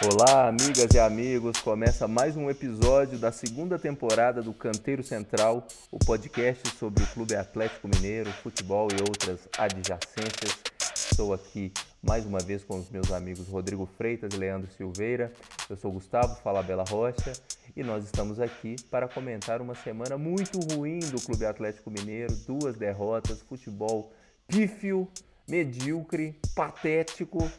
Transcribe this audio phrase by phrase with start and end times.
[0.00, 1.58] Olá, amigas e amigos.
[1.60, 7.34] Começa mais um episódio da segunda temporada do Canteiro Central, o podcast sobre o Clube
[7.34, 10.56] Atlético Mineiro, futebol e outras adjacências.
[10.94, 15.32] Estou aqui mais uma vez com os meus amigos Rodrigo Freitas e Leandro Silveira.
[15.68, 17.32] Eu sou Gustavo Falabella Rocha
[17.76, 22.76] e nós estamos aqui para comentar uma semana muito ruim do Clube Atlético Mineiro, duas
[22.76, 24.12] derrotas, futebol
[24.46, 25.08] pífio,
[25.48, 27.50] medíocre, patético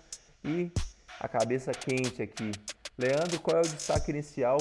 [0.42, 0.72] e
[1.20, 2.52] a cabeça quente aqui.
[2.98, 4.58] Leandro, qual é o destaque inicial?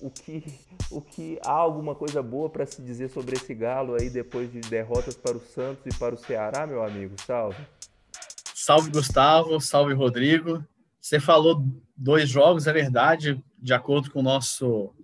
[0.00, 0.44] O que,
[0.90, 4.60] o que há alguma coisa boa para se dizer sobre esse galo aí depois de
[4.60, 7.14] derrotas para o Santos e para o Ceará, meu amigo?
[7.24, 7.64] Salve.
[8.54, 10.64] Salve Gustavo, salve Rodrigo.
[11.00, 11.64] Você falou
[11.96, 14.94] dois jogos, é verdade, de acordo com o nosso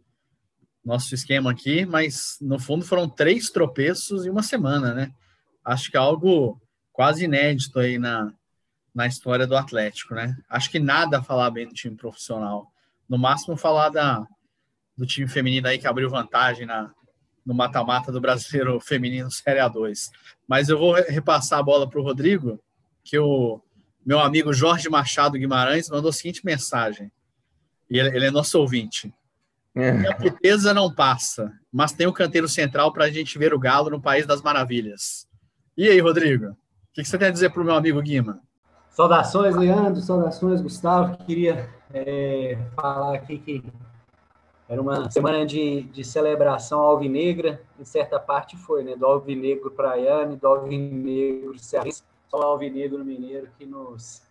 [0.85, 5.13] nosso esquema aqui, mas no fundo foram três tropeços em uma semana, né?
[5.63, 6.59] Acho que é algo
[6.93, 8.33] quase inédito aí na,
[8.99, 10.37] na história do Atlético, né?
[10.51, 12.73] Acho que nada a falar bem do time profissional.
[13.09, 14.27] No máximo falar da,
[14.97, 16.91] do time feminino aí que abriu vantagem na,
[17.47, 20.11] no mata-mata do Brasileiro Feminino Série A2.
[20.49, 22.61] Mas eu vou repassar a bola para o Rodrigo,
[23.05, 23.63] que o
[24.05, 27.13] meu amigo Jorge Machado Guimarães mandou a seguinte mensagem.
[27.89, 29.15] E ele, ele é nosso ouvinte.
[29.77, 30.09] É.
[30.09, 33.91] A puteza não passa, mas tem o canteiro central para a gente ver o Galo
[33.91, 35.29] no País das Maravilhas.
[35.77, 36.47] E aí, Rodrigo?
[36.47, 36.57] O
[36.93, 38.43] que, que você tem a dizer para o meu amigo Guima?
[38.99, 41.17] Saudações, Leandro, saudações, Gustavo.
[41.25, 43.63] Queria é, falar aqui que
[44.69, 48.97] era uma semana de, de celebração alvinegra, em certa parte foi, né?
[48.97, 54.27] Do alvinegro praiano, do alvinegro cearense, só o alvinegro mineiro que nos,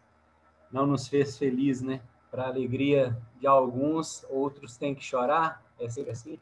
[0.70, 2.02] não nos fez feliz, né?
[2.30, 6.38] Para alegria de alguns, outros têm que chorar, é sempre assim?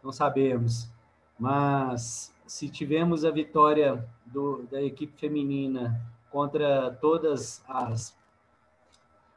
[0.00, 0.88] Não sabemos.
[1.36, 8.16] Mas se tivemos a vitória do, da equipe feminina contra todas as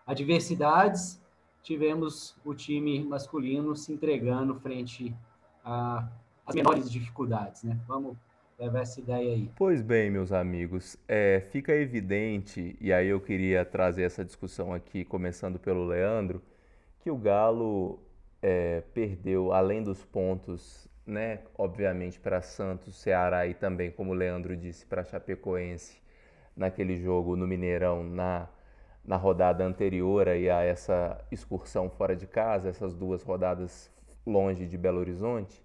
[0.06, 1.21] adversidades,
[1.64, 5.15] tivemos o time masculino se entregando frente
[5.64, 7.80] às menores dificuldades, né?
[7.88, 8.17] Vamos
[8.58, 9.52] levar essa ideia aí.
[9.55, 15.04] Pois bem, meus amigos, é, fica evidente, e aí eu queria trazer essa discussão aqui,
[15.04, 16.42] começando pelo Leandro,
[16.99, 17.99] que o Galo
[18.42, 24.55] é, perdeu, além dos pontos, né, obviamente para Santos, Ceará e também, como o Leandro
[24.55, 25.99] disse, para Chapecoense,
[26.56, 28.48] naquele jogo no Mineirão na,
[29.04, 33.89] na rodada anterior aí a essa excursão fora de casa, essas duas rodadas
[34.26, 35.64] longe de Belo Horizonte,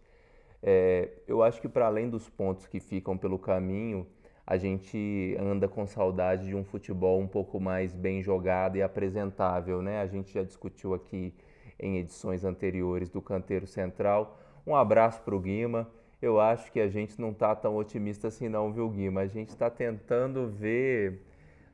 [0.62, 4.06] é, eu acho que para além dos pontos que ficam pelo caminho,
[4.46, 9.82] a gente anda com saudade de um futebol um pouco mais bem jogado e apresentável,
[9.82, 10.00] né?
[10.00, 11.34] A gente já discutiu aqui
[11.78, 14.38] em edições anteriores do Canteiro Central.
[14.64, 15.88] Um abraço para o Guima
[16.26, 19.20] eu acho que a gente não está tão otimista assim não, viu, Guima?
[19.20, 21.22] A gente está tentando ver,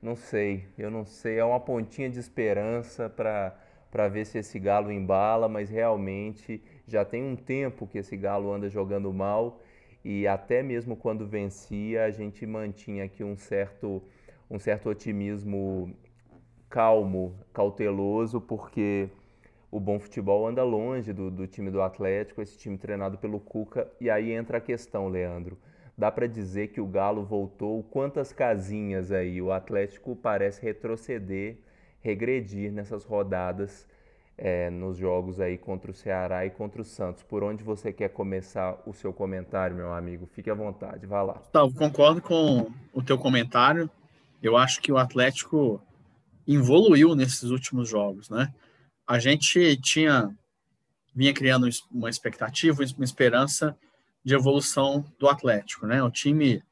[0.01, 4.93] não sei, eu não sei, é uma pontinha de esperança para ver se esse galo
[4.93, 9.61] embala, mas realmente já tem um tempo que esse galo anda jogando mal
[10.05, 14.03] e até mesmo quando vencia a gente mantinha aqui um certo,
[14.51, 15.95] um certo otimismo
[16.69, 19.09] calmo, cauteloso, porque
[19.73, 23.91] o bom futebol anda longe do, do time do Atlético, esse time treinado pelo Cuca.
[23.99, 25.57] E aí entra a questão, Leandro.
[25.97, 29.41] Dá para dizer que o Galo voltou quantas casinhas aí?
[29.41, 31.57] O Atlético parece retroceder,
[32.03, 33.89] regredir nessas rodadas
[34.37, 37.23] é, nos jogos aí contra o Ceará e contra o Santos.
[37.23, 40.29] Por onde você quer começar o seu comentário, meu amigo?
[40.35, 41.41] Fique à vontade, vá lá.
[41.51, 43.89] Tá, concordo com o teu comentário.
[44.43, 45.81] Eu acho que o Atlético
[46.47, 48.53] evoluiu nesses últimos jogos, né?
[49.07, 50.35] A gente tinha
[51.15, 53.77] vinha criando uma expectativa, uma esperança
[54.25, 56.03] de evolução do Atlético, né?
[56.03, 56.63] O time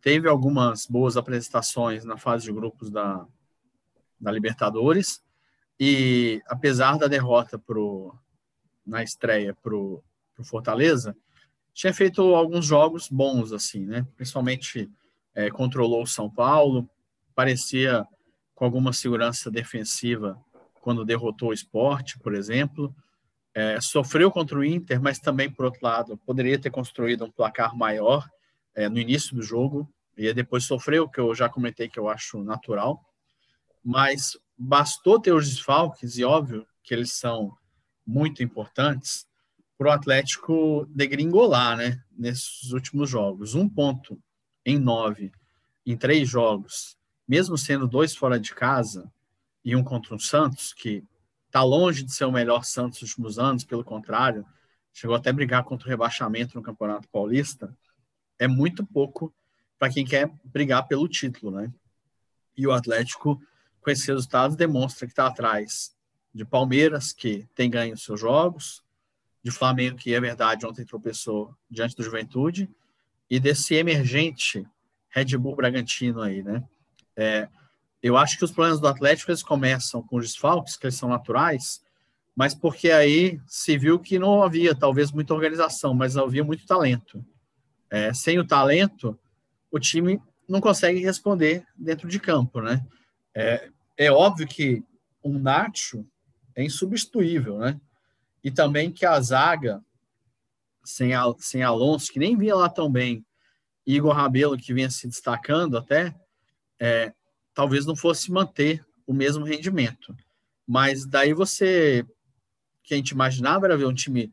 [0.00, 3.26] teve algumas boas apresentações na fase de grupos da,
[4.20, 5.22] da Libertadores
[5.78, 8.14] e apesar da derrota pro,
[8.86, 10.02] na estreia para o
[10.42, 11.16] Fortaleza,
[11.72, 14.06] tinha feito alguns jogos bons assim, né?
[14.16, 14.90] Principalmente
[15.34, 16.88] é, controlou o São Paulo,
[17.34, 18.06] parecia
[18.54, 20.40] com alguma segurança defensiva
[20.84, 22.94] quando derrotou o esporte, por exemplo.
[23.54, 27.74] É, sofreu contra o Inter, mas também, por outro lado, poderia ter construído um placar
[27.74, 28.28] maior
[28.74, 32.44] é, no início do jogo, e depois sofreu, que eu já comentei que eu acho
[32.44, 33.02] natural.
[33.82, 37.56] Mas bastou ter os desfalques, e óbvio que eles são
[38.06, 39.26] muito importantes,
[39.78, 43.54] para o Atlético degringolar né, nesses últimos jogos.
[43.54, 44.20] Um ponto
[44.66, 45.32] em nove,
[45.86, 49.10] em três jogos, mesmo sendo dois fora de casa,
[49.64, 51.02] e um contra o Santos, que
[51.46, 54.44] está longe de ser o melhor Santos nos últimos anos, pelo contrário,
[54.92, 57.76] chegou até a brigar contra o rebaixamento no Campeonato Paulista,
[58.38, 59.32] é muito pouco
[59.78, 61.72] para quem quer brigar pelo título, né?
[62.56, 63.40] E o Atlético,
[63.80, 65.94] com esses resultados, demonstra que está atrás
[66.32, 68.82] de Palmeiras, que tem ganho seus jogos,
[69.42, 72.68] de Flamengo, que é verdade, ontem tropeçou diante do Juventude,
[73.28, 74.66] e desse emergente
[75.08, 76.66] Red Bull Bragantino aí, né?
[77.16, 77.48] É,
[78.04, 81.08] eu acho que os problemas do Atlético eles começam com os desfalques, que eles são
[81.08, 81.82] naturais,
[82.36, 87.24] mas porque aí se viu que não havia talvez muita organização, mas havia muito talento.
[87.88, 89.18] É, sem o talento,
[89.70, 92.86] o time não consegue responder dentro de campo, né?
[93.34, 94.84] É, é óbvio que
[95.24, 96.06] um Nacho
[96.54, 97.80] é insubstituível, né?
[98.42, 99.82] E também que a zaga,
[100.84, 103.24] sem, a, sem Alonso, que nem vinha lá tão bem,
[103.86, 106.14] Igor Rabelo, que vinha se destacando até,
[106.78, 107.14] é,
[107.54, 110.14] talvez não fosse manter o mesmo rendimento.
[110.66, 112.04] Mas daí você,
[112.82, 114.32] que a gente imaginava era ver um time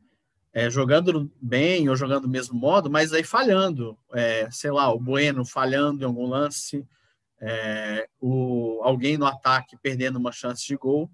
[0.53, 3.97] é, jogando bem ou jogando do mesmo modo, mas aí falhando.
[4.13, 6.85] É, sei lá, o Bueno falhando em algum lance,
[7.39, 11.09] é, o, alguém no ataque perdendo uma chance de gol.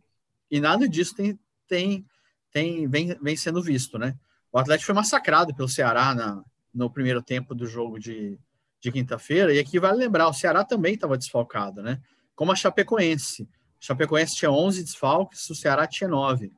[0.50, 2.06] E nada disso tem, tem,
[2.51, 4.15] tem vem, vem sendo visto, né?
[4.51, 6.44] O Atlético foi massacrado pelo Ceará na,
[6.74, 8.39] no primeiro tempo do jogo de,
[8.79, 12.00] de quinta-feira, e aqui vale lembrar, o Ceará também estava desfalcado, né?
[12.35, 13.44] Como a Chapecoense.
[13.81, 16.51] A Chapecoense tinha 11 desfalques, o Ceará tinha 9.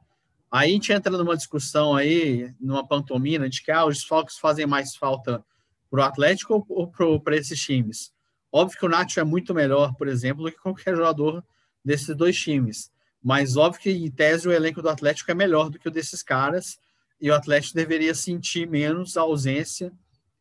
[0.52, 4.66] Aí a gente entra numa discussão aí, numa pantomina, de que ah, os desfalques fazem
[4.66, 5.44] mais falta
[5.90, 8.12] para o Atlético ou, ou para esses times.
[8.52, 11.44] Óbvio que o Nacho é muito melhor, por exemplo, do que qualquer jogador
[11.86, 12.92] desses dois times.
[13.22, 16.24] Mas óbvio que, em tese, o elenco do Atlético é melhor do que o desses
[16.24, 16.80] caras,
[17.22, 19.92] e o Atlético deveria sentir menos a ausência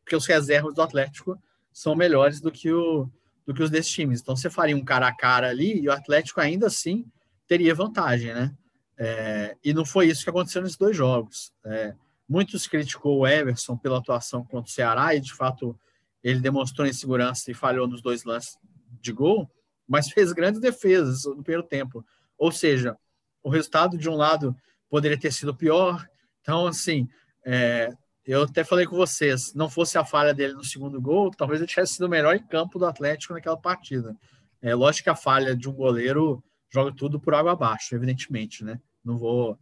[0.09, 1.39] porque os reservas do Atlético
[1.79, 3.09] são melhores do que, o,
[3.45, 4.19] do que os desses times.
[4.19, 7.05] Então você faria um cara a cara ali e o Atlético ainda assim
[7.47, 8.53] teria vantagem, né?
[8.97, 11.53] É, e não foi isso que aconteceu nesses dois jogos.
[11.63, 11.95] É,
[12.27, 15.73] muitos criticou o Everson pela atuação contra o Ceará e de fato
[16.21, 18.57] ele demonstrou insegurança e falhou nos dois lances
[18.99, 19.49] de gol,
[19.87, 22.05] mas fez grandes defesas no primeiro tempo.
[22.37, 22.97] Ou seja,
[23.41, 24.53] o resultado de um lado
[24.89, 26.05] poderia ter sido pior.
[26.41, 27.07] Então, assim,
[27.45, 27.89] é,
[28.31, 31.67] eu até falei com vocês, não fosse a falha dele no segundo gol, talvez ele
[31.67, 34.15] tivesse sido o melhor em campo do Atlético naquela partida.
[34.61, 38.79] É lógico que a falha de um goleiro joga tudo por água abaixo, evidentemente, né?
[39.03, 39.57] Não vou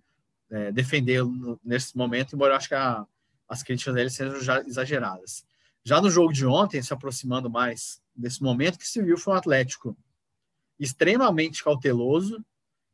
[0.49, 3.05] é, defendê-lo nesse momento, embora eu acho que a,
[3.47, 5.45] as críticas dele sejam já exageradas.
[5.81, 9.37] Já no jogo de ontem, se aproximando mais desse momento, que se viu foi um
[9.37, 9.97] Atlético
[10.77, 12.43] extremamente cauteloso,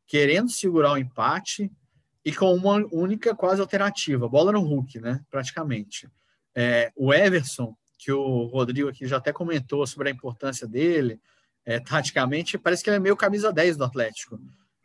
[0.06, 1.68] querendo segurar o empate,
[2.24, 5.20] e com uma única quase alternativa, bola no Hulk, né?
[5.30, 6.08] Praticamente.
[6.54, 11.20] É, o Everson, que o Rodrigo aqui já até comentou sobre a importância dele,
[11.66, 14.40] é, taticamente, parece que ele é meio camisa 10 do Atlético.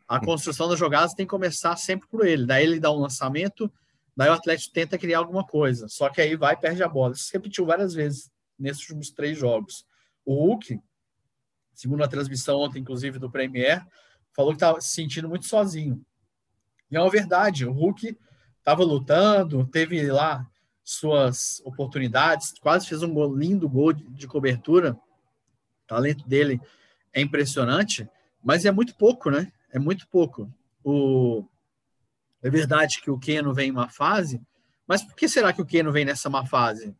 [0.06, 0.20] A hum.
[0.20, 2.44] construção das jogadas tem que começar sempre por ele.
[2.44, 3.72] Daí ele dá um lançamento,
[4.14, 5.88] daí o Atlético tenta criar alguma coisa.
[5.88, 7.14] Só que aí vai e perde a bola.
[7.14, 9.86] Isso se repetiu várias vezes nesses últimos três jogos.
[10.26, 10.78] O Hulk,
[11.74, 13.86] segundo a transmissão ontem, inclusive, do Premier,
[14.34, 16.04] falou que estava se sentindo muito sozinho.
[16.90, 18.16] E é uma verdade, o Hulk
[18.58, 20.46] estava lutando, teve lá
[20.82, 24.94] suas oportunidades, quase fez um lindo gol de, de cobertura.
[25.84, 26.60] O talento dele
[27.12, 28.08] é impressionante,
[28.42, 29.52] mas é muito pouco, né?
[29.72, 30.52] É muito pouco.
[30.82, 31.44] O...
[32.42, 34.40] É verdade que o Keno vem em uma fase,
[34.86, 36.94] mas por que será que o Keno vem nessa má fase?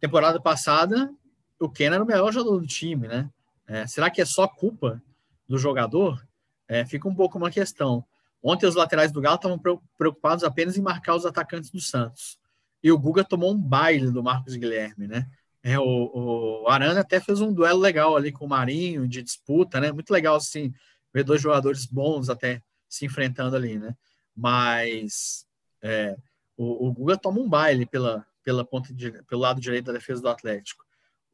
[0.00, 1.12] Temporada passada,
[1.60, 3.30] o Keno era o melhor jogador do time, né?
[3.68, 5.02] É, será que é só culpa
[5.48, 6.26] do jogador?
[6.68, 8.04] É, fica um pouco uma questão.
[8.42, 9.60] Ontem os laterais do Galo estavam
[9.98, 12.38] preocupados apenas em marcar os atacantes do Santos.
[12.82, 15.26] E o Guga tomou um baile do Marcos Guilherme, né?
[15.62, 19.80] É, o, o Arana até fez um duelo legal ali com o Marinho, de disputa,
[19.80, 19.90] né?
[19.90, 20.72] Muito legal, assim,
[21.12, 23.96] ver dois jogadores bons até se enfrentando ali, né?
[24.36, 25.44] Mas
[25.82, 26.16] é,
[26.56, 30.22] o, o Guga toma um baile pela, pela ponta de, pelo lado direito da defesa
[30.22, 30.84] do Atlético.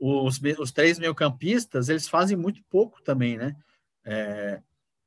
[0.01, 3.55] Os, os três meio-campistas, eles fazem muito pouco também, né?
[4.05, 4.63] É,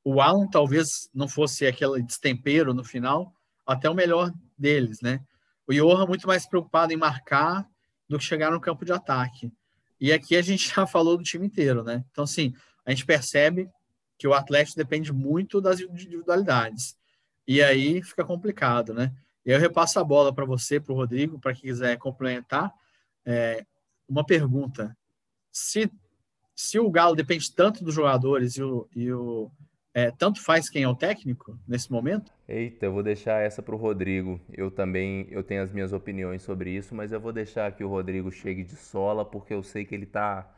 [0.06, 3.34] o Alan talvez não fosse aquele destempero no final,
[3.66, 5.20] até o melhor deles, né?
[5.68, 7.68] O Johan muito mais preocupado em marcar
[8.08, 9.52] do que chegar no campo de ataque.
[10.00, 12.06] E aqui a gente já falou do time inteiro, né?
[12.12, 12.54] Então, assim,
[12.86, 13.68] a gente percebe
[14.16, 16.96] que o Atlético depende muito das individualidades.
[17.48, 19.12] E aí fica complicado, né?
[19.44, 22.72] Eu repasso a bola para você, para o Rodrigo, para quem quiser complementar.
[23.26, 23.66] É,
[24.08, 24.96] uma pergunta:
[25.52, 25.92] se,
[26.56, 29.52] se o Galo depende tanto dos jogadores e o, e o,
[29.96, 32.30] é, tanto faz quem é o técnico nesse momento?
[32.50, 34.42] Eita, eu vou deixar essa para o Rodrigo.
[34.52, 37.88] Eu também eu tenho as minhas opiniões sobre isso, mas eu vou deixar que o
[37.88, 40.54] Rodrigo chegue de sola, porque eu sei que ele está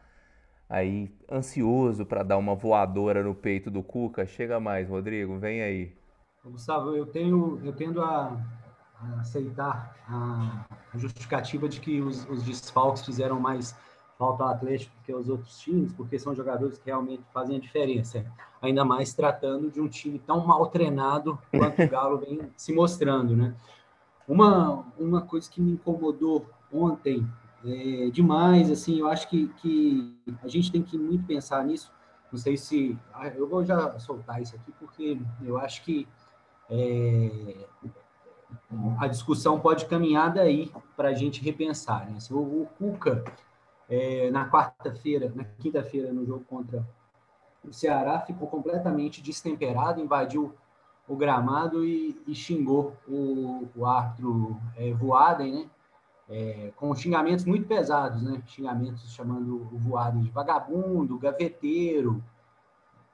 [0.67, 4.25] aí ansioso para dar uma voadora no peito do Cuca.
[4.25, 5.95] Chega mais, Rodrigo, vem aí.
[6.43, 8.43] Gustavo, eu tenho eu tendo a,
[8.95, 13.75] a aceitar a, a, justificativa de que os, os desfalques fizeram mais
[14.17, 18.25] falta ao Atlético que os outros times, porque são jogadores que realmente fazem a diferença.
[18.61, 23.35] Ainda mais tratando de um time tão mal treinado quanto o Galo vem se mostrando,
[23.35, 23.55] né?
[24.27, 27.25] Uma, uma coisa que me incomodou ontem
[27.65, 31.91] é, demais, assim, eu acho que, que a gente tem que muito pensar nisso.
[32.31, 36.07] Não sei se ah, eu vou já soltar isso aqui porque eu acho que
[36.69, 37.65] é,
[38.99, 42.09] a discussão pode caminhar daí para a gente repensar.
[42.09, 42.19] Né?
[42.19, 43.23] Se o, o Cuca
[43.89, 46.85] é, na quarta-feira, na quinta-feira no jogo contra
[47.63, 50.53] o Ceará ficou completamente destemperado, invadiu
[51.07, 55.69] o gramado e, e xingou o, o árbitro é, Voaden, né?
[56.29, 58.41] É, com xingamentos muito pesados, né?
[58.47, 62.21] Xingamentos chamando o Voaden de vagabundo, gaveteiro.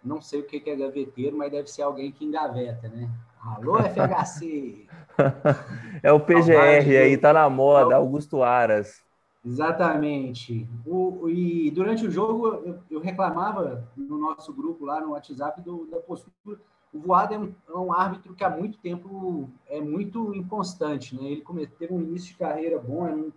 [0.04, 3.10] Não sei o que é gaveteiro, mas deve ser alguém que engaveta, né?
[3.40, 4.88] Alô, FHC!
[6.02, 9.03] é o PGR aí, tá na moda, Augusto Aras.
[9.46, 10.68] Exatamente.
[10.86, 15.86] O, e durante o jogo eu, eu, reclamava no nosso grupo lá no WhatsApp do,
[15.88, 16.60] da postura.
[16.94, 21.24] O Voado é um, é um, árbitro que há muito tempo é muito inconstante, né?
[21.24, 23.32] Ele cometeu um início de carreira bom, era um,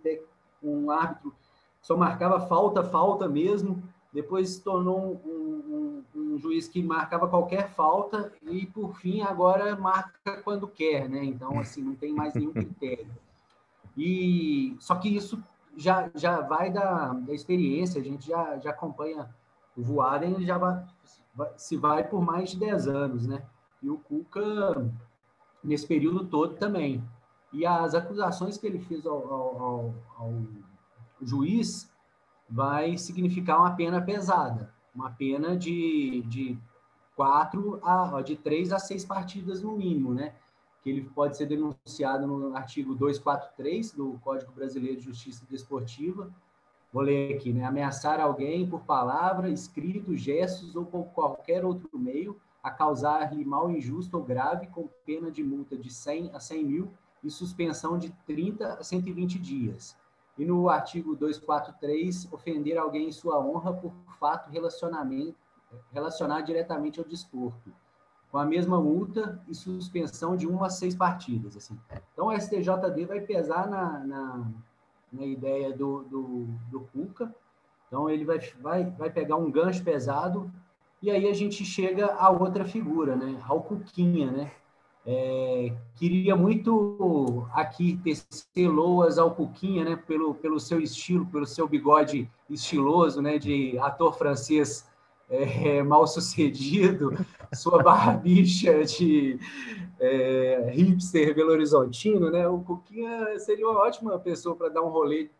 [0.62, 1.34] um árbitro
[1.86, 3.80] só marcava falta, falta mesmo.
[4.12, 10.40] Depois se tornou um, um, juiz que marcava qualquer falta e por fim agora marca
[10.42, 11.24] quando quer, né?
[11.24, 13.06] Então assim não tem mais nenhum critério.
[13.96, 15.40] E só que isso
[15.76, 19.28] já, já vai da, da experiência, a gente já, já acompanha
[19.76, 20.84] o Voaden, ele já vai,
[21.56, 23.42] se vai por mais de 10 anos, né?
[23.82, 24.90] E o Cuca,
[25.62, 27.04] nesse período todo também.
[27.52, 30.34] E as acusações que ele fez ao, ao, ao, ao
[31.20, 31.90] juiz
[32.48, 36.58] vai significar uma pena pesada, uma pena de, de
[37.14, 40.34] quatro a de três a seis partidas no mínimo, né?
[40.86, 46.32] Que ele pode ser denunciado no artigo 243 do Código Brasileiro de Justiça Desportiva.
[46.92, 47.64] Vou ler aqui, né?
[47.64, 54.16] Ameaçar alguém por palavra, escrito, gestos ou por qualquer outro meio a causar-lhe mal injusto
[54.16, 58.74] ou grave com pena de multa de 100 a 100 mil e suspensão de 30
[58.74, 59.96] a 120 dias.
[60.38, 65.36] E no artigo 243, ofender alguém em sua honra por fato relacionamento
[65.92, 67.72] relacionar diretamente ao desporto
[68.30, 71.56] com a mesma multa e suspensão de uma a seis partidas.
[71.56, 71.78] Assim.
[72.12, 74.46] Então, o STJD vai pesar na, na,
[75.12, 77.34] na ideia do, do, do Cuca.
[77.86, 80.50] Então, ele vai, vai, vai pegar um gancho pesado
[81.02, 83.40] e aí a gente chega a outra figura, né?
[83.46, 84.30] ao Cuquinha.
[84.30, 84.50] Né?
[85.04, 89.96] É, queria muito aqui tecer loas ao Cuquinha, né?
[89.96, 93.38] pelo, pelo seu estilo, pelo seu bigode estiloso, né?
[93.38, 94.88] de ator francês
[95.28, 97.12] é, mal sucedido,
[97.54, 99.38] sua barbicha de
[99.98, 102.46] é, hipster Belo Horizontino, né?
[102.48, 105.30] O Cuquinha seria uma ótima pessoa para dar um rolê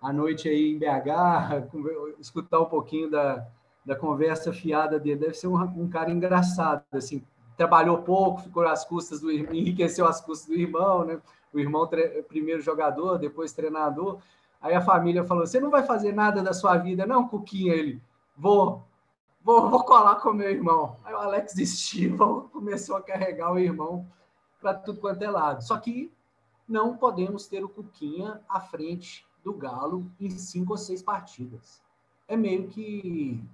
[0.00, 1.68] à noite aí em BH,
[2.20, 3.46] escutar um pouquinho da,
[3.84, 5.20] da conversa fiada dele.
[5.20, 7.22] Deve ser um, um cara engraçado, assim,
[7.56, 11.20] trabalhou pouco, ficou às custas do enriqueceu às custas do irmão, né?
[11.52, 11.88] O irmão
[12.28, 14.18] primeiro jogador, depois treinador.
[14.60, 18.02] Aí a família falou: "Você não vai fazer nada da sua vida, não, Cuquinha?" Ele:
[18.36, 18.82] "Vou
[19.44, 20.96] vou, vou colar com meu irmão.
[21.04, 24.08] Aí o Alex Stival começou a carregar o irmão
[24.60, 25.62] para tudo quanto é lado.
[25.62, 26.10] Só que
[26.66, 31.82] não podemos ter o Cuquinha à frente do Galo em cinco ou seis partidas.
[32.26, 33.44] É meio que.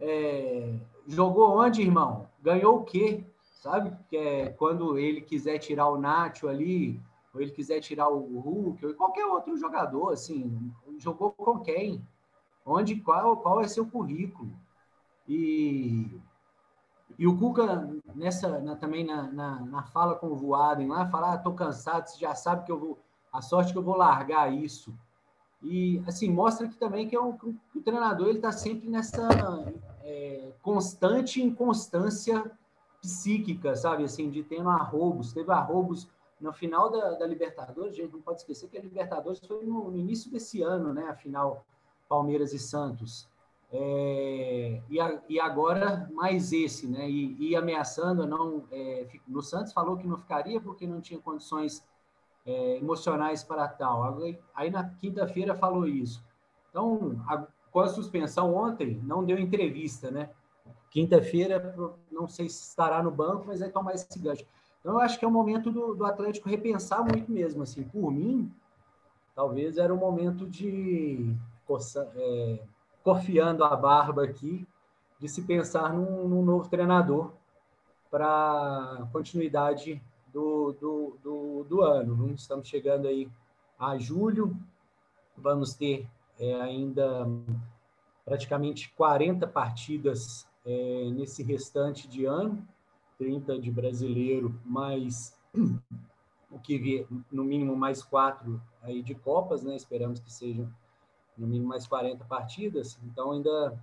[0.00, 0.74] É,
[1.06, 2.28] jogou onde, irmão?
[2.40, 3.24] Ganhou o quê?
[3.42, 3.96] Sabe?
[4.08, 7.00] Que é quando ele quiser tirar o Nacho ali,
[7.34, 12.06] ou ele quiser tirar o Hulk, ou qualquer outro jogador, assim, jogou com quem?
[12.64, 14.52] Onde, qual, qual é seu currículo?
[15.28, 16.20] E,
[17.18, 21.34] e o Cuca, nessa, na, também na, na, na, fala com o Voaden lá, fala,
[21.34, 22.98] ah, tô cansado, você já sabe que eu vou,
[23.32, 24.94] a sorte que eu vou largar isso.
[25.62, 29.26] E, assim, mostra que também que, é um, que o treinador ele está sempre nessa
[30.02, 32.50] é, constante inconstância
[33.00, 34.04] psíquica, sabe?
[34.04, 35.32] Assim, de tendo arrobos.
[35.32, 36.06] Teve arrobos
[36.38, 39.96] no final da, da Libertadores, gente, não pode esquecer que a Libertadores foi no, no
[39.96, 41.08] início desse ano, né?
[41.08, 41.64] A final
[42.08, 43.26] Palmeiras e Santos.
[43.72, 47.08] É, e, a, e, agora mais esse, né?
[47.10, 48.64] E, e ameaçando não.
[48.70, 51.84] É, no Santos falou que não ficaria porque não tinha condições
[52.46, 54.18] é, emocionais para tal.
[54.54, 56.22] Aí na quinta-feira falou isso.
[56.70, 60.30] Então, a, com a suspensão ontem, não deu entrevista, né?
[60.90, 61.74] Quinta-feira,
[62.10, 64.44] não sei se estará no banco, mas vai tomar esse gancho.
[64.80, 67.62] Então, eu acho que é o momento do, do Atlético repensar muito mesmo.
[67.62, 68.52] Assim, por mim,
[69.34, 71.34] talvez era o momento de
[72.14, 72.60] é,
[73.04, 74.66] corfiando a barba aqui
[75.20, 77.32] de se pensar num, num novo treinador
[78.10, 82.32] para continuidade do, do, do, do, ano.
[82.32, 83.30] Estamos chegando aí
[83.78, 84.56] a julho,
[85.36, 86.08] vamos ter
[86.40, 87.26] é ainda
[88.24, 92.66] praticamente 40 partidas é, nesse restante de ano,
[93.18, 95.38] 30 de brasileiro, mais
[96.50, 99.76] o que vier, no mínimo mais quatro aí de Copas, né?
[99.76, 100.68] Esperamos que sejam
[101.36, 103.78] no mínimo mais 40 partidas, então ainda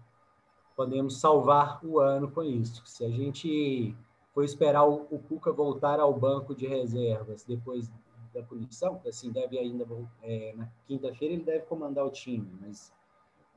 [0.75, 2.81] podemos salvar o ano com isso.
[2.86, 3.96] Se a gente
[4.34, 7.91] for esperar o, o Cuca voltar ao banco de reservas depois
[8.34, 9.86] da punição, assim, deve ainda,
[10.22, 12.93] é, na quinta-feira ele deve comandar o time, mas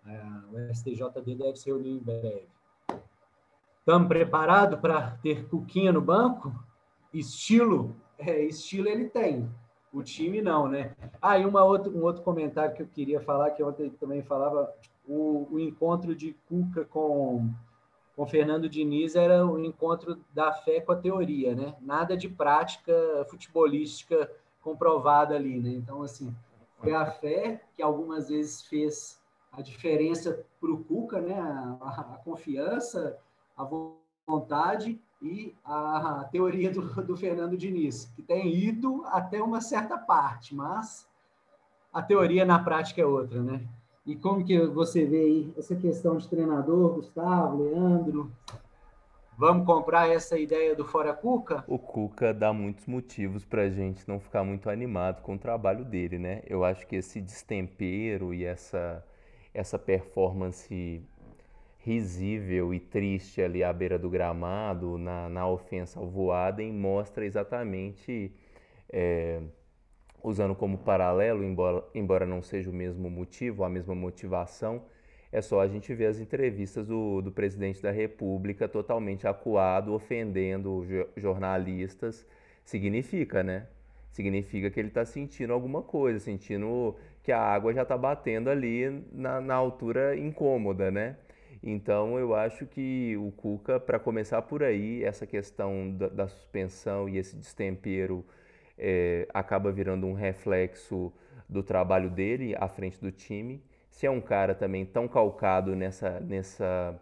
[0.06, 0.20] é,
[0.52, 2.48] o STJD deve se reunir em breve.
[3.78, 6.52] Estamos preparados para ter Cuquinha no banco?
[7.12, 7.94] Estilo?
[8.18, 9.48] É, estilo ele tem.
[9.94, 10.92] O time não, né?
[11.22, 14.74] Ah, e uma outra, um outro comentário que eu queria falar, que ontem também falava,
[15.06, 17.48] o, o encontro de Cuca com,
[18.16, 21.76] com Fernando Diniz era o encontro da fé com a teoria, né?
[21.80, 22.92] Nada de prática
[23.30, 24.28] futebolística
[24.60, 25.70] comprovada ali, né?
[25.70, 26.34] Então, assim,
[26.80, 29.22] foi a fé que algumas vezes fez
[29.52, 31.38] a diferença para o Cuca, né?
[31.38, 33.16] A, a, confiança,
[33.56, 33.64] a
[34.26, 40.54] vontade e a, teoria do, do, Fernando Diniz, que tem ido até uma certa parte,
[40.54, 41.08] mas
[41.92, 43.66] a teoria na prática é outra, né?
[44.06, 48.30] E como que você vê aí essa questão de treinador, Gustavo, Leandro?
[49.36, 51.64] Vamos comprar essa ideia do Fora Cuca?
[51.66, 55.84] O Cuca dá muitos motivos para a gente não ficar muito animado com o trabalho
[55.84, 56.42] dele, né?
[56.46, 59.04] Eu acho que esse destempero e essa,
[59.52, 61.02] essa performance
[61.84, 68.32] risível e triste ali à beira do gramado, na, na ofensa ao Voaden, mostra exatamente,
[68.90, 69.42] é,
[70.22, 74.82] usando como paralelo, embora, embora não seja o mesmo motivo, a mesma motivação,
[75.30, 80.86] é só a gente ver as entrevistas do, do presidente da República totalmente acuado, ofendendo
[81.16, 82.26] jornalistas.
[82.64, 83.66] Significa, né?
[84.10, 89.04] Significa que ele está sentindo alguma coisa, sentindo que a água já está batendo ali
[89.12, 91.16] na, na altura incômoda, né?
[91.66, 97.08] Então eu acho que o Cuca, para começar por aí, essa questão da, da suspensão
[97.08, 98.22] e esse destempero
[98.76, 101.10] é, acaba virando um reflexo
[101.48, 103.62] do trabalho dele à frente do time.
[103.90, 107.00] Se é um cara também tão calcado nessa, nessa,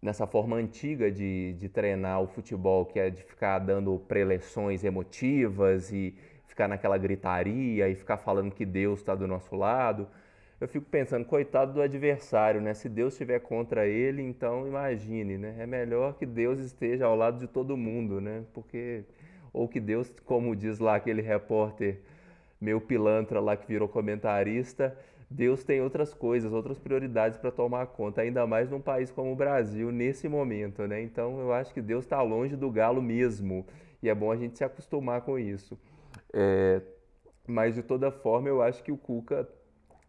[0.00, 5.92] nessa forma antiga de, de treinar o futebol, que é de ficar dando preleções emotivas
[5.92, 6.16] e
[6.46, 10.08] ficar naquela gritaria e ficar falando que Deus está do nosso lado,
[10.60, 12.74] eu fico pensando, coitado do adversário, né?
[12.74, 15.56] Se Deus estiver contra ele, então imagine, né?
[15.58, 18.44] É melhor que Deus esteja ao lado de todo mundo, né?
[18.52, 19.04] Porque
[19.52, 22.00] ou que Deus, como diz lá aquele repórter
[22.60, 24.96] meu pilantra lá que virou comentarista,
[25.30, 29.36] Deus tem outras coisas, outras prioridades para tomar conta, ainda mais num país como o
[29.36, 31.02] Brasil nesse momento, né?
[31.02, 33.66] Então eu acho que Deus está longe do galo mesmo
[34.02, 35.78] e é bom a gente se acostumar com isso.
[36.32, 36.80] É,
[37.46, 39.46] mas de toda forma eu acho que o Cuca,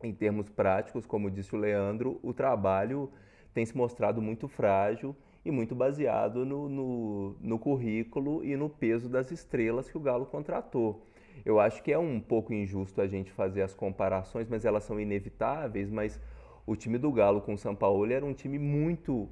[0.03, 3.11] em termos práticos, como disse o Leandro, o trabalho
[3.53, 9.09] tem se mostrado muito frágil e muito baseado no, no, no currículo e no peso
[9.09, 11.05] das estrelas que o Galo contratou.
[11.45, 14.99] Eu acho que é um pouco injusto a gente fazer as comparações, mas elas são
[14.99, 15.89] inevitáveis.
[15.89, 16.19] Mas
[16.65, 19.29] o time do Galo com o São Paulo era um time muito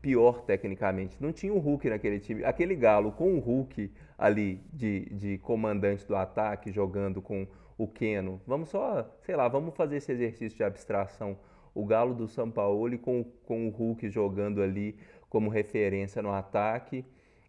[0.00, 1.16] pior tecnicamente.
[1.20, 2.44] Não tinha o Hulk naquele time.
[2.44, 7.46] Aquele Galo com o Hulk ali de, de comandante do ataque, jogando com
[7.78, 8.40] o Keno.
[8.46, 11.38] Vamos só, sei lá, vamos fazer esse exercício de abstração.
[11.74, 14.96] O Galo do São Paulo com, com o Hulk jogando ali
[15.28, 17.04] como referência no ataque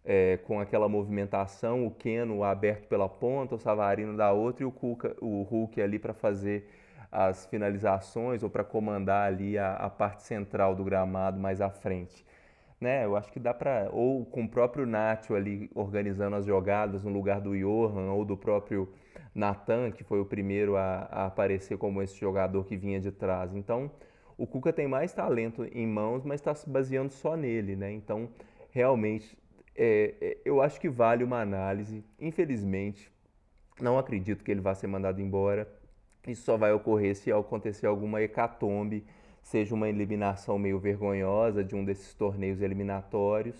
[0.08, 4.72] é, com aquela movimentação, o Keno aberto pela ponta, o Savarino da outra e o,
[4.72, 6.66] Cuca, o Hulk ali para fazer
[7.12, 12.24] as finalizações ou para comandar ali a, a, parte central do gramado mais à frente.
[12.80, 13.04] Né?
[13.04, 13.88] Eu acho que dá para.
[13.92, 18.36] Ou com o próprio Nacho ali organizando as jogadas no lugar do Johan ou do
[18.36, 18.88] próprio
[19.34, 23.54] Natan, que foi o primeiro a, a aparecer como esse jogador que vinha de trás.
[23.54, 23.90] Então,
[24.36, 27.74] o Cuca tem mais talento em mãos, mas está se baseando só nele.
[27.74, 27.92] Né?
[27.92, 28.28] Então,
[28.70, 29.36] realmente
[29.78, 32.04] é, é, eu acho que vale uma análise.
[32.20, 33.12] Infelizmente,
[33.80, 35.68] não acredito que ele vá ser mandado embora.
[36.26, 39.06] Isso só vai ocorrer se acontecer alguma hecatombe,
[39.48, 43.56] seja uma eliminação meio vergonhosa de um desses torneios eliminatórios,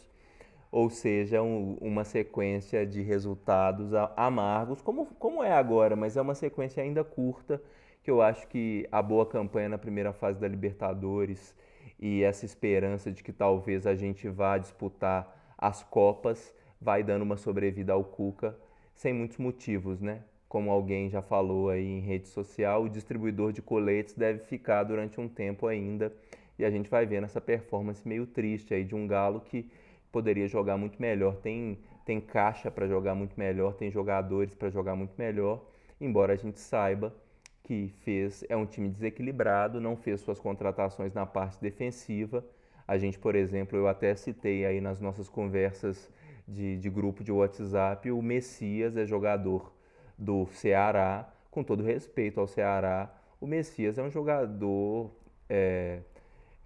[0.70, 6.34] ou seja, um, uma sequência de resultados amargos, como, como é agora, mas é uma
[6.34, 7.62] sequência ainda curta,
[8.02, 11.54] que eu acho que a boa campanha na primeira fase da Libertadores
[11.98, 17.38] e essa esperança de que talvez a gente vá disputar as Copas, vai dando uma
[17.38, 18.54] sobrevida ao Cuca,
[18.94, 20.22] sem muitos motivos, né?
[20.48, 25.20] Como alguém já falou aí em rede social, o distribuidor de coletes deve ficar durante
[25.20, 26.12] um tempo ainda.
[26.58, 29.70] E a gente vai vendo essa performance meio triste aí de um Galo que
[30.10, 34.96] poderia jogar muito melhor, tem, tem caixa para jogar muito melhor, tem jogadores para jogar
[34.96, 35.64] muito melhor,
[36.00, 37.14] embora a gente saiba
[37.62, 42.42] que fez é um time desequilibrado, não fez suas contratações na parte defensiva.
[42.86, 46.10] A gente, por exemplo, eu até citei aí nas nossas conversas
[46.48, 49.70] de, de grupo de WhatsApp, o Messias é jogador
[50.18, 55.10] do Ceará, com todo respeito ao Ceará, o Messias é um jogador
[55.48, 56.00] é,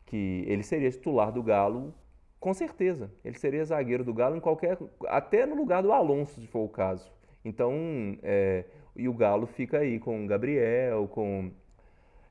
[0.07, 1.95] que ele seria titular do Galo
[2.43, 3.09] com certeza.
[3.25, 4.77] Ele seria zagueiro do Galo em qualquer.
[5.07, 7.09] até no lugar do Alonso, se for o caso.
[7.45, 7.73] Então,
[8.21, 8.65] é,
[8.97, 11.53] e o Galo fica aí com Gabriel, com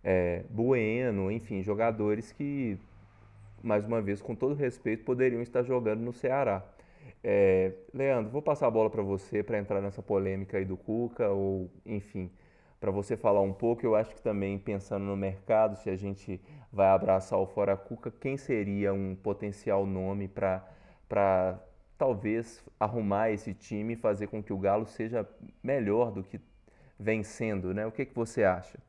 [0.03, 2.77] é, Bueno, enfim, jogadores que,
[3.63, 6.61] mais uma vez, com todo respeito, poderiam estar jogando no Ceará.
[7.23, 11.29] É, Leandro, vou passar a bola para você para entrar nessa polêmica aí do Cuca,
[11.29, 12.31] ou enfim,
[12.79, 13.85] para você falar um pouco.
[13.85, 18.11] Eu acho que também pensando no mercado, se a gente vai abraçar o Fora Cuca,
[18.11, 21.59] quem seria um potencial nome para
[21.97, 25.27] talvez arrumar esse time e fazer com que o Galo seja
[25.61, 26.39] melhor do que
[26.99, 27.85] vem sendo, né?
[27.85, 28.79] O que, que você acha?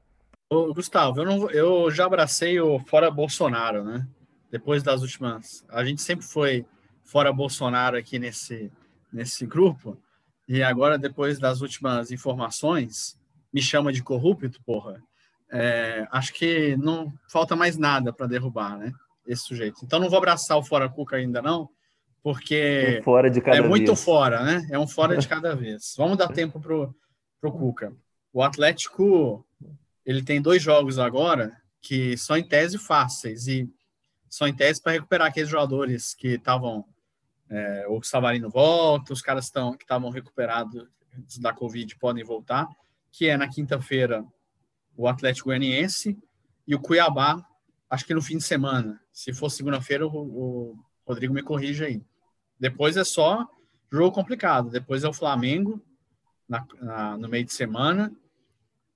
[0.51, 4.07] Ô, Gustavo, eu, não, eu já abracei o Fora Bolsonaro, né?
[4.51, 5.65] Depois das últimas.
[5.69, 6.65] A gente sempre foi
[7.13, 8.73] fora Bolsonaro aqui nesse,
[9.13, 9.99] nesse grupo.
[10.49, 13.19] E agora, depois das últimas informações,
[13.53, 15.01] me chama de corrupto, porra.
[15.51, 18.91] É, acho que não falta mais nada para derrubar, né?
[19.27, 19.85] Esse sujeito.
[19.85, 21.69] Então não vou abraçar o fora Cuca ainda não,
[22.23, 24.03] porque um fora de cada é muito vez.
[24.03, 24.67] fora, né?
[24.71, 25.95] É um fora de cada vez.
[25.99, 26.95] Vamos dar tempo pro
[27.39, 27.93] pro Cuca.
[28.33, 29.45] O Atlético
[30.07, 33.69] ele tem dois jogos agora que são em tese fáceis e
[34.29, 36.87] são em tese para recuperar aqueles jogadores que estavam
[37.53, 40.89] é, o Savarino volta, os caras tão, que estavam recuperados
[41.39, 42.67] da Covid podem voltar,
[43.11, 44.25] que é na quinta-feira
[44.97, 46.19] o Atlético Goianiense
[46.67, 47.45] e o Cuiabá,
[47.91, 48.99] acho que no fim de semana.
[49.13, 52.03] Se for segunda-feira, o, o, Rodrigo me corrige aí.
[52.59, 53.47] Depois é só
[53.91, 54.71] jogo complicado.
[54.71, 55.85] Depois é o Flamengo
[56.49, 58.11] na, na, no meio de semana.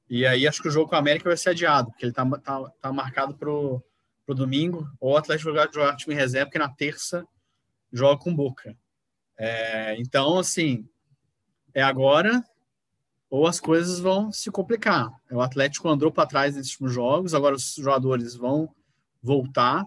[0.09, 2.25] E aí acho que o jogo com a América vai ser adiado, porque ele está
[2.39, 3.83] tá, tá marcado para o
[4.29, 4.89] domingo.
[4.99, 7.27] Ou o Atlético jogar, jogar time reserva, porque na terça
[7.97, 8.77] joga com Boca.
[9.39, 10.89] É, então, assim,
[11.75, 12.45] é agora
[13.29, 15.11] ou as coisas vão se complicar.
[15.31, 18.73] O Atlético andou para trás nesses últimos jogos, agora os jogadores vão
[19.23, 19.85] voltar.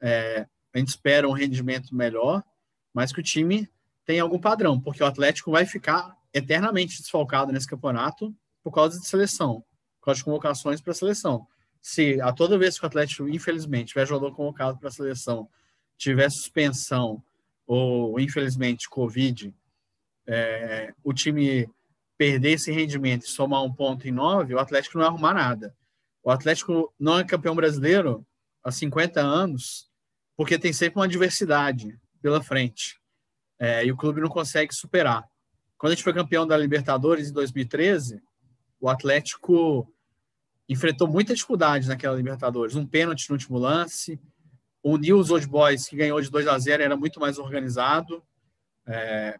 [0.00, 2.44] É, a gente espera um rendimento melhor,
[2.92, 3.68] mas que o time
[4.04, 9.06] tenha algum padrão, porque o Atlético vai ficar eternamente desfalcado nesse campeonato por causa de
[9.06, 9.64] seleção,
[9.98, 11.46] por causa de convocações para a seleção.
[11.80, 15.48] Se a toda vez que o Atlético, infelizmente, tiver jogador convocado para a seleção,
[15.96, 17.22] tiver suspensão
[17.66, 19.52] ou, infelizmente, Covid,
[20.26, 21.68] é, o time
[22.16, 25.74] perder esse rendimento e somar um ponto em nove, o Atlético não vai arrumar nada.
[26.22, 28.26] O Atlético não é campeão brasileiro
[28.62, 29.88] há 50 anos,
[30.36, 33.00] porque tem sempre uma adversidade pela frente.
[33.58, 35.24] É, e o clube não consegue superar.
[35.78, 38.20] Quando a gente foi campeão da Libertadores em 2013,
[38.80, 39.90] o Atlético
[40.68, 42.74] enfrentou muita dificuldade naquela Libertadores.
[42.74, 44.20] Um pênalti no último lance,
[44.88, 48.22] o News Old Boys, que ganhou de 2 a 0, era muito mais organizado.
[48.86, 49.36] É,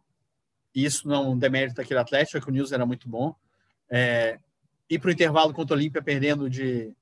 [0.75, 3.33] isso não demérita aquele Atlético, é que o News era muito bom.
[3.89, 4.41] É,
[4.91, 6.93] ir para o intervalo contra o Olímpia perdendo de,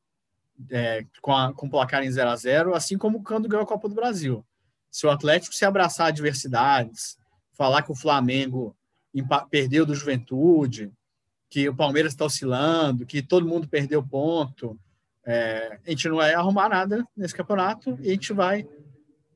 [0.70, 3.66] é, com, a, com o placar em 0 a 0 assim como quando ganhou a
[3.66, 4.44] Copa do Brasil.
[4.90, 7.16] Se o Atlético se abraçar adversidades,
[7.54, 8.76] falar que o Flamengo
[9.50, 10.92] perdeu do Juventude,
[11.48, 14.78] que o Palmeiras está oscilando, que todo mundo perdeu ponto,
[15.26, 18.66] é, a gente não vai arrumar nada nesse campeonato e a gente vai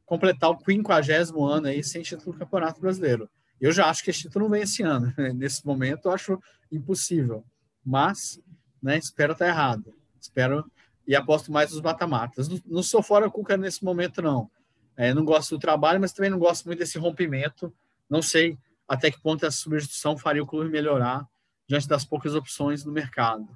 [0.04, 3.28] completar o 50 ano aí sem título do Campeonato Brasileiro.
[3.60, 5.12] Eu já acho que esse título não vem esse ano.
[5.34, 7.44] Nesse momento, eu acho impossível.
[7.84, 8.40] Mas,
[8.82, 9.94] né, espero estar errado.
[10.20, 10.64] Espero
[11.06, 12.48] e aposto mais nos mata-matas.
[12.48, 14.50] Não, não, sou fora Cuca nesse momento, não.
[14.96, 17.72] É, não gosto do trabalho, mas também não gosto muito desse rompimento.
[18.10, 21.26] Não sei até que ponto essa substituição faria o clube melhorar
[21.66, 23.48] diante das poucas opções no mercado.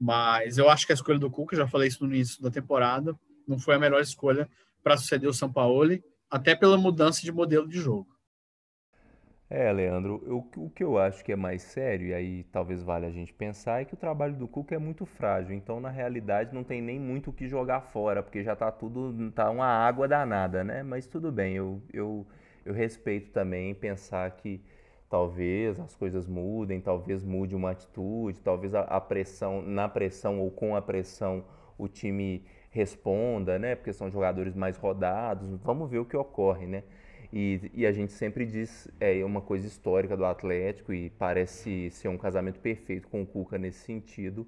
[0.00, 3.18] Mas eu acho que a escolha do Cuca, já falei isso no início da temporada,
[3.46, 4.48] não foi a melhor escolha
[4.82, 5.98] para suceder o São Paulo,
[6.30, 8.18] até pela mudança de modelo de jogo.
[9.50, 13.08] É, Leandro, eu, o que eu acho que é mais sério, e aí talvez valha
[13.08, 15.54] a gente pensar, é que o trabalho do Cuca é muito frágil.
[15.54, 19.30] Então, na realidade, não tem nem muito o que jogar fora, porque já tá tudo,
[19.32, 20.82] tá uma água danada, né?
[20.82, 22.26] Mas tudo bem, eu, eu,
[22.62, 24.60] eu respeito também pensar que
[25.08, 30.50] talvez as coisas mudem, talvez mude uma atitude, talvez a, a pressão, na pressão ou
[30.50, 31.44] com a pressão,
[31.78, 33.74] o time responda, né?
[33.74, 35.48] Porque são jogadores mais rodados.
[35.62, 36.82] Vamos ver o que ocorre, né?
[37.32, 42.08] E, e, a gente sempre diz, é uma coisa histórica do Atlético e parece ser
[42.08, 44.46] um casamento perfeito com o Cuca nesse sentido.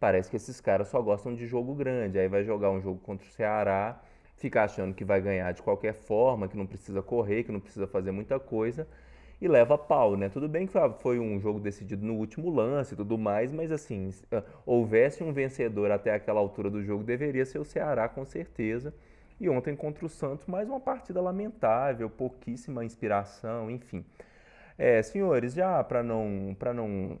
[0.00, 2.18] Parece que esses caras só gostam de jogo grande.
[2.18, 4.02] Aí vai jogar um jogo contra o Ceará,
[4.36, 7.86] fica achando que vai ganhar de qualquer forma, que não precisa correr, que não precisa
[7.86, 8.88] fazer muita coisa.
[9.42, 10.28] E leva pau, né?
[10.28, 14.08] Tudo bem que foi um jogo decidido no último lance e tudo mais, mas assim,
[14.30, 18.94] ah, houvesse um vencedor até aquela altura do jogo, deveria ser o Ceará com certeza.
[19.40, 24.04] E ontem contra o Santos, mais uma partida lamentável, pouquíssima inspiração, enfim.
[24.78, 27.18] É, senhores, já para não, não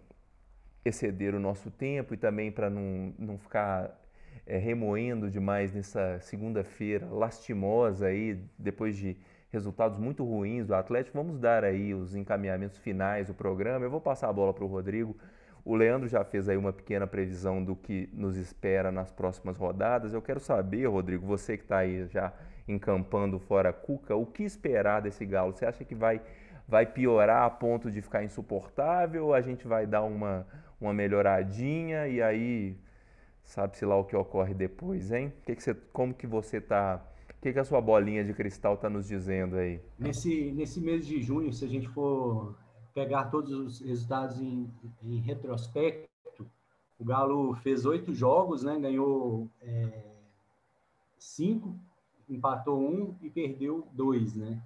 [0.84, 4.00] exceder o nosso tempo e também para não, não ficar
[4.46, 9.16] é, remoendo demais nessa segunda-feira lastimosa aí, depois de
[9.52, 11.18] resultados muito ruins do Atlético.
[11.18, 13.84] Vamos dar aí os encaminhamentos finais do programa.
[13.84, 15.14] Eu vou passar a bola para o Rodrigo.
[15.62, 20.14] O Leandro já fez aí uma pequena previsão do que nos espera nas próximas rodadas.
[20.14, 22.32] Eu quero saber, Rodrigo, você que está aí já
[22.66, 25.52] encampando fora Cuca, o que esperar desse Galo?
[25.52, 26.20] Você acha que vai,
[26.66, 30.46] vai piorar a ponto de ficar insuportável a gente vai dar uma,
[30.80, 32.76] uma melhoradinha e aí
[33.44, 35.32] sabe-se lá o que ocorre depois, hein?
[35.44, 37.00] Que que você, como que você está
[37.42, 39.80] que, que a sua bolinha de cristal está nos dizendo aí?
[39.98, 42.54] Nesse, nesse mês de junho, se a gente for
[42.94, 44.70] pegar todos os resultados em,
[45.02, 46.08] em retrospecto,
[47.00, 48.78] o Galo fez oito jogos, né?
[48.78, 50.04] ganhou é,
[51.18, 51.76] cinco,
[52.28, 54.36] empatou um e perdeu dois.
[54.36, 54.62] Né?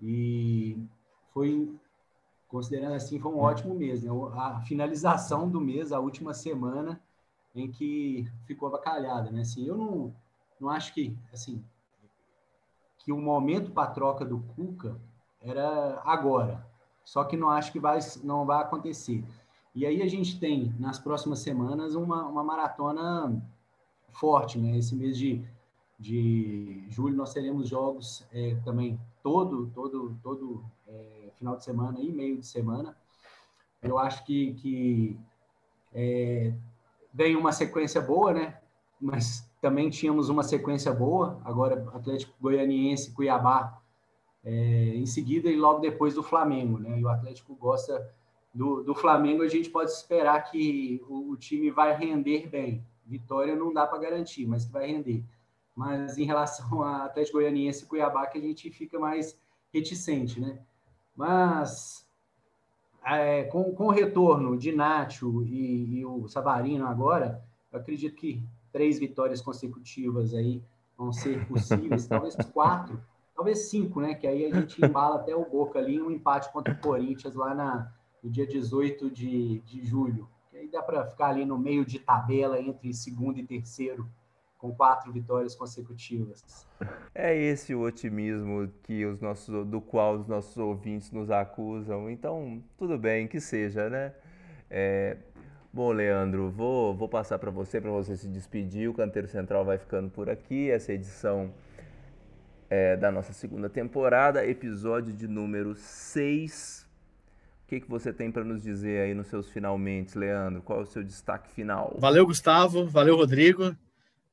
[0.00, 0.78] E
[1.34, 1.70] foi,
[2.48, 4.02] considerando assim, foi um ótimo mês.
[4.02, 4.10] Né?
[4.36, 6.98] A finalização do mês, a última semana,
[7.54, 9.30] em que ficou abacalhada.
[9.30, 9.42] Né?
[9.42, 10.14] Assim, eu não,
[10.58, 11.62] não acho que, assim,
[13.06, 15.00] que o momento para troca do Cuca
[15.40, 16.66] era agora.
[17.04, 19.24] Só que não acho que vai, não vai acontecer.
[19.72, 23.40] E aí a gente tem, nas próximas semanas, uma, uma maratona
[24.10, 24.58] forte.
[24.58, 24.76] Né?
[24.76, 25.40] Esse mês de,
[25.96, 32.10] de julho nós teremos jogos é, também todo, todo, todo é, final de semana e
[32.10, 32.96] meio de semana.
[33.80, 35.16] Eu acho que, que
[35.94, 36.52] é,
[37.14, 38.58] vem uma sequência boa, né?
[39.00, 43.82] Mas também tínhamos uma sequência boa, agora Atlético Goianiense, Cuiabá,
[44.44, 47.00] é, em seguida e logo depois do Flamengo, né?
[47.00, 48.08] E o Atlético gosta
[48.54, 52.86] do, do Flamengo, a gente pode esperar que o, o time vai render bem.
[53.04, 55.24] Vitória não dá para garantir, mas que vai render.
[55.74, 59.36] Mas em relação a Atlético Goianiense e Cuiabá, que a gente fica mais
[59.74, 60.60] reticente, né?
[61.16, 62.08] Mas
[63.04, 68.40] é, com, com o retorno de Nacho e, e o Savarino agora, eu acredito que
[68.76, 70.62] três vitórias consecutivas aí
[70.98, 73.00] vão ser possíveis, talvez quatro,
[73.34, 74.14] talvez cinco, né?
[74.14, 77.54] Que aí a gente embala até o Boca ali, um empate contra o Corinthians lá
[77.54, 77.90] na,
[78.22, 80.28] no dia 18 de, de julho.
[80.50, 84.06] Que aí dá para ficar ali no meio de tabela entre segundo e terceiro,
[84.58, 86.66] com quatro vitórias consecutivas.
[87.14, 92.10] É esse o otimismo que os nossos, do qual os nossos ouvintes nos acusam.
[92.10, 94.14] Então, tudo bem que seja, né?
[94.68, 95.16] É,
[95.76, 98.88] Bom, Leandro, vou, vou passar para você, para você se despedir.
[98.88, 100.70] O Canteiro Central vai ficando por aqui.
[100.70, 101.52] Essa edição
[102.70, 106.88] é da nossa segunda temporada, episódio de número 6.
[107.62, 110.62] O que, que você tem para nos dizer aí nos seus finalmente, Leandro?
[110.62, 111.94] Qual é o seu destaque final?
[111.98, 112.86] Valeu, Gustavo.
[112.86, 113.76] Valeu, Rodrigo.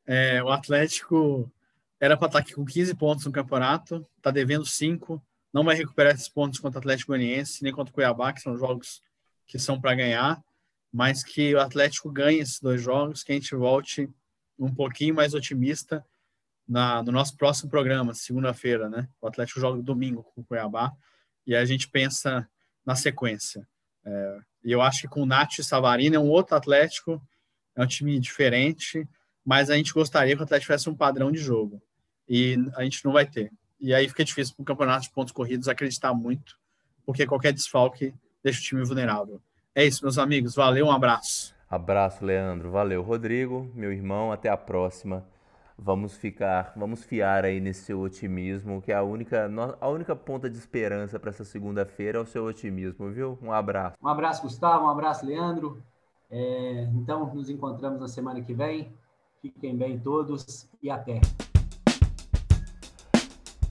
[0.07, 1.51] É, o Atlético
[1.99, 5.21] era para estar tá aqui com 15 pontos no campeonato, está devendo 5.
[5.51, 8.55] Não vai recuperar esses pontos contra o Atlético Goianiense, nem contra o Cuiabá, que são
[8.55, 9.03] jogos
[9.45, 10.41] que são para ganhar
[10.93, 14.07] mas que o Atlético ganhe esses dois jogos, que a gente volte
[14.59, 16.05] um pouquinho mais otimista
[16.67, 19.09] na, no nosso próximo programa, segunda-feira, né?
[19.19, 20.93] O Atlético joga domingo com o Cuiabá
[21.47, 22.47] e a gente pensa
[22.85, 23.67] na sequência.
[24.05, 27.19] É, e eu acho que com o Nath e Savarino é um outro Atlético,
[27.75, 29.07] é um time diferente,
[29.43, 31.81] mas a gente gostaria que o Atlético tivesse um padrão de jogo
[32.29, 33.51] e a gente não vai ter.
[33.79, 36.57] E aí fica difícil para o campeonato de pontos corridos acreditar muito,
[37.03, 39.41] porque qualquer desfalque deixa o time vulnerável.
[39.75, 40.53] É isso, meus amigos.
[40.53, 41.55] Valeu, um abraço.
[41.67, 42.69] Abraço, Leandro.
[42.69, 44.31] Valeu, Rodrigo, meu irmão.
[44.31, 45.25] Até a próxima.
[45.75, 49.49] Vamos ficar, vamos fiar aí nesse seu otimismo, que é a única,
[49.81, 53.39] a única ponta de esperança para essa segunda-feira é o seu otimismo, viu?
[53.41, 53.97] Um abraço.
[53.99, 54.85] Um abraço, Gustavo.
[54.85, 55.81] Um abraço, Leandro.
[56.29, 58.93] É, então, nos encontramos na semana que vem.
[59.41, 61.19] Fiquem bem todos e até.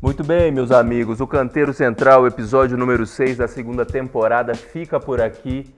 [0.03, 5.21] Muito bem, meus amigos, o Canteiro Central, episódio número 6 da segunda temporada, fica por
[5.21, 5.73] aqui.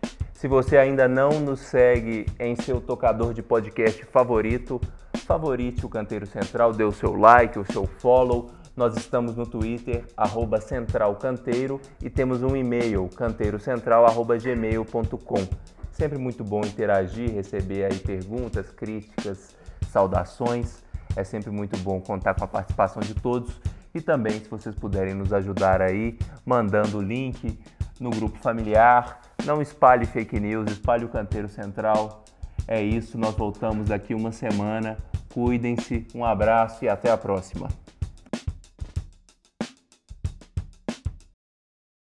[0.45, 4.79] Se você ainda não nos segue em seu tocador de podcast favorito,
[5.25, 8.51] favorite o Canteiro Central, dê o seu like, o seu follow.
[8.77, 15.49] Nós estamos no Twitter, arroba centralcanteiro, e temos um e-mail, canteirocentral.gmail.com.
[15.91, 19.57] Sempre muito bom interagir, receber aí perguntas, críticas,
[19.89, 20.85] saudações.
[21.17, 23.59] É sempre muito bom contar com a participação de todos.
[23.95, 27.59] E também, se vocês puderem nos ajudar aí, mandando o link
[27.99, 29.23] no grupo familiar.
[29.45, 32.25] Não espalhe fake news, espalhe o canteiro central.
[32.67, 34.97] É isso, nós voltamos daqui uma semana.
[35.33, 37.69] Cuidem-se, um abraço e até a próxima.